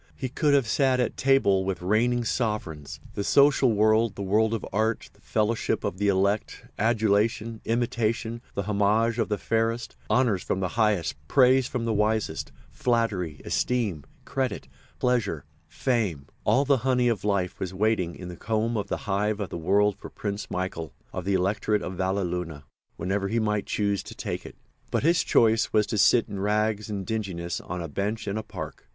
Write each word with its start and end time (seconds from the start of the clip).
He 0.15 0.29
could 0.29 0.55
have 0.55 0.67
sat 0.67 0.99
at 0.99 1.15
table 1.15 1.63
with 1.63 1.83
reigning 1.83 2.23
sovereigns. 2.25 2.99
The 3.13 3.23
social 3.23 3.71
world, 3.71 4.15
the 4.15 4.23
world 4.23 4.55
of 4.55 4.65
art, 4.73 5.11
the 5.13 5.21
fellowship 5.21 5.83
of 5.83 5.99
the 5.99 6.07
elect, 6.07 6.65
adulation, 6.79 7.61
imitation, 7.65 8.41
the 8.55 8.63
homage 8.63 9.19
of 9.19 9.29
the 9.29 9.37
fairest, 9.37 9.95
honours 10.09 10.41
from 10.41 10.59
the 10.59 10.69
highest, 10.69 11.17
praise 11.27 11.67
from 11.67 11.85
the 11.85 11.93
wisest, 11.93 12.51
flattery, 12.71 13.41
esteem, 13.45 14.03
credit, 14.25 14.67
pleasure, 14.97 15.45
fame—all 15.67 16.65
the 16.65 16.77
honey 16.77 17.07
of 17.07 17.23
life 17.23 17.59
was 17.59 17.71
waiting 17.71 18.15
in 18.15 18.27
the 18.27 18.35
comb 18.35 18.75
in 18.77 18.83
the 18.87 18.97
hive 19.05 19.39
of 19.39 19.49
the 19.51 19.55
world 19.59 19.95
for 19.99 20.09
Prince 20.09 20.49
Michael, 20.49 20.93
of 21.13 21.25
the 21.25 21.35
Electorate 21.35 21.83
of 21.83 21.93
Valleluna, 21.93 22.63
whenever 22.95 23.27
he 23.27 23.37
might 23.39 23.67
choose 23.67 24.01
to 24.01 24.15
take 24.15 24.47
it. 24.47 24.55
But 24.89 25.03
his 25.03 25.21
choice 25.23 25.71
was 25.71 25.85
to 25.85 25.99
sit 25.99 26.27
in 26.27 26.39
rags 26.39 26.89
and 26.89 27.05
dinginess 27.05 27.61
on 27.61 27.83
a 27.83 27.87
bench 27.87 28.27
in 28.27 28.35
a 28.35 28.41
park. 28.41 28.87